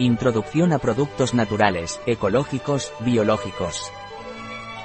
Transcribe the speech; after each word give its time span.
Introducción 0.00 0.72
a 0.72 0.80
productos 0.80 1.34
naturales, 1.34 2.00
ecológicos, 2.04 2.92
biológicos. 2.98 3.92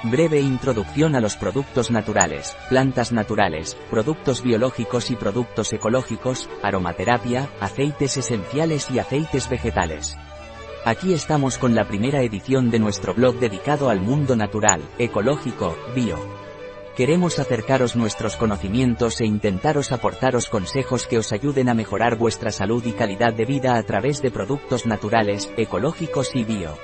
Breve 0.04 0.40
introducción 0.40 1.16
a 1.16 1.20
los 1.20 1.36
productos 1.36 1.90
naturales, 1.90 2.56
plantas 2.68 3.10
naturales, 3.10 3.76
productos 3.90 4.40
biológicos 4.40 5.10
y 5.10 5.16
productos 5.16 5.72
ecológicos, 5.72 6.48
aromaterapia, 6.62 7.50
aceites 7.58 8.18
esenciales 8.18 8.88
y 8.92 9.00
aceites 9.00 9.50
vegetales. 9.50 10.16
Aquí 10.84 11.12
estamos 11.12 11.58
con 11.58 11.74
la 11.74 11.88
primera 11.88 12.22
edición 12.22 12.70
de 12.70 12.78
nuestro 12.78 13.12
blog 13.12 13.34
dedicado 13.40 13.90
al 13.90 14.00
mundo 14.00 14.36
natural, 14.36 14.80
ecológico, 14.96 15.76
bio. 15.92 16.49
Queremos 17.00 17.38
acercaros 17.38 17.96
nuestros 17.96 18.36
conocimientos 18.36 19.22
e 19.22 19.24
intentaros 19.24 19.90
aportaros 19.90 20.50
consejos 20.50 21.06
que 21.06 21.16
os 21.16 21.32
ayuden 21.32 21.70
a 21.70 21.74
mejorar 21.74 22.18
vuestra 22.18 22.52
salud 22.52 22.84
y 22.84 22.92
calidad 22.92 23.32
de 23.32 23.46
vida 23.46 23.78
a 23.78 23.82
través 23.84 24.20
de 24.20 24.30
productos 24.30 24.84
naturales, 24.84 25.50
ecológicos 25.56 26.36
y 26.36 26.44
bio. 26.44 26.76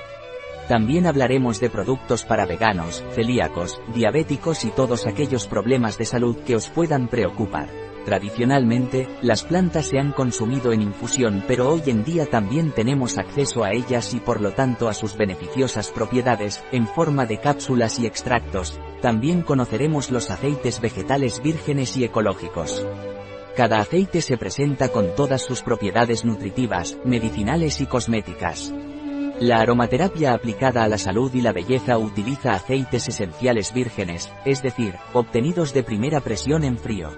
También 0.67 1.05
hablaremos 1.05 1.59
de 1.59 1.69
productos 1.69 2.23
para 2.23 2.47
veganos, 2.47 3.03
celíacos, 3.11 3.79
diabéticos 3.93 4.65
y 4.65 4.71
todos 4.71 5.05
aquellos 5.05 5.45
problemas 5.45 5.99
de 5.99 6.05
salud 6.05 6.35
que 6.37 6.55
os 6.55 6.67
puedan 6.67 7.09
preocupar. 7.09 7.69
Tradicionalmente, 8.03 9.07
las 9.21 9.43
plantas 9.43 9.85
se 9.85 9.99
han 9.99 10.13
consumido 10.13 10.73
en 10.73 10.81
infusión 10.81 11.43
pero 11.47 11.69
hoy 11.69 11.83
en 11.85 12.03
día 12.03 12.25
también 12.25 12.71
tenemos 12.71 13.19
acceso 13.19 13.63
a 13.63 13.71
ellas 13.71 14.15
y 14.15 14.19
por 14.19 14.41
lo 14.41 14.53
tanto 14.53 14.89
a 14.89 14.95
sus 14.95 15.15
beneficiosas 15.15 15.91
propiedades, 15.91 16.63
en 16.71 16.87
forma 16.87 17.27
de 17.27 17.39
cápsulas 17.39 17.99
y 17.99 18.07
extractos. 18.07 18.79
También 19.01 19.41
conoceremos 19.41 20.11
los 20.11 20.31
aceites 20.31 20.81
vegetales 20.81 21.41
vírgenes 21.41 21.95
y 21.97 22.03
ecológicos. 22.03 22.85
Cada 23.55 23.79
aceite 23.79 24.21
se 24.21 24.37
presenta 24.37 24.89
con 24.89 25.15
todas 25.15 25.41
sus 25.41 25.61
propiedades 25.61 26.25
nutritivas, 26.25 26.97
medicinales 27.03 27.81
y 27.81 27.85
cosméticas. 27.85 28.73
La 29.39 29.59
aromaterapia 29.59 30.33
aplicada 30.33 30.83
a 30.83 30.87
la 30.87 30.97
salud 30.97 31.31
y 31.35 31.41
la 31.41 31.53
belleza 31.53 31.99
utiliza 31.99 32.53
aceites 32.53 33.07
esenciales 33.07 33.71
vírgenes, 33.71 34.31
es 34.45 34.63
decir, 34.63 34.95
obtenidos 35.13 35.73
de 35.73 35.83
primera 35.83 36.21
presión 36.21 36.63
en 36.63 36.77
frío. 36.77 37.11